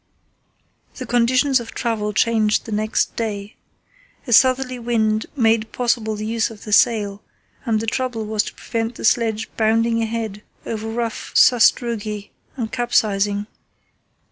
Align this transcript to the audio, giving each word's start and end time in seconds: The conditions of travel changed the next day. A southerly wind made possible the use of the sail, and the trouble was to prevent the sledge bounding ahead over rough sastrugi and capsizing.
The 0.95 1.05
conditions 1.05 1.59
of 1.59 1.75
travel 1.75 2.11
changed 2.11 2.65
the 2.65 2.71
next 2.71 3.15
day. 3.15 3.55
A 4.25 4.33
southerly 4.33 4.79
wind 4.79 5.27
made 5.35 5.71
possible 5.71 6.15
the 6.15 6.25
use 6.25 6.49
of 6.49 6.63
the 6.63 6.73
sail, 6.73 7.21
and 7.65 7.79
the 7.79 7.85
trouble 7.85 8.25
was 8.25 8.41
to 8.45 8.55
prevent 8.55 8.95
the 8.95 9.05
sledge 9.05 9.47
bounding 9.57 10.01
ahead 10.01 10.41
over 10.65 10.89
rough 10.89 11.33
sastrugi 11.35 12.31
and 12.57 12.71
capsizing. 12.71 13.45